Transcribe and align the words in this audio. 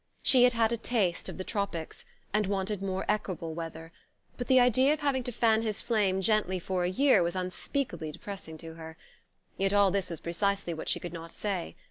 She 0.23 0.45
had 0.45 0.53
had 0.53 0.71
a 0.71 0.77
taste 0.77 1.29
of 1.29 1.37
the 1.37 1.43
tropics, 1.43 2.05
and 2.33 2.47
wanted 2.47 2.81
more 2.81 3.05
equable 3.07 3.53
weather; 3.53 3.91
but 4.35 4.47
the 4.47 4.59
idea 4.59 4.93
of 4.95 5.01
having 5.01 5.21
to 5.25 5.31
fan 5.31 5.61
his 5.61 5.79
flame 5.79 6.21
gently 6.21 6.57
for 6.57 6.83
a 6.83 6.89
year 6.89 7.21
was 7.21 7.35
unspeakably 7.35 8.11
depressing 8.11 8.57
to 8.57 8.73
her. 8.73 8.97
Yet 9.57 9.73
all 9.73 9.91
this 9.91 10.09
was 10.09 10.19
precisely 10.19 10.73
what 10.73 10.89
she 10.89 10.99
could 10.99 11.13
not 11.13 11.31
say. 11.31 11.75